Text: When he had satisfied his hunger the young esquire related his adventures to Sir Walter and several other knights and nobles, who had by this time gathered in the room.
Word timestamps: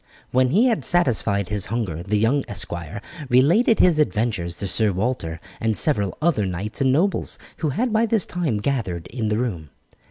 When 0.31 0.49
he 0.49 0.65
had 0.65 0.83
satisfied 0.83 1.49
his 1.49 1.67
hunger 1.67 2.01
the 2.01 2.17
young 2.17 2.43
esquire 2.47 3.03
related 3.29 3.77
his 3.77 3.99
adventures 3.99 4.57
to 4.57 4.65
Sir 4.67 4.91
Walter 4.91 5.39
and 5.59 5.77
several 5.77 6.17
other 6.19 6.47
knights 6.47 6.81
and 6.81 6.91
nobles, 6.91 7.37
who 7.57 7.69
had 7.69 7.93
by 7.93 8.07
this 8.07 8.25
time 8.25 8.57
gathered 8.61 9.05
in 9.05 9.27
the 9.29 9.37
room. 9.37 9.69